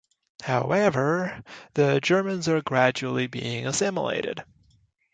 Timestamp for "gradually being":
2.63-3.67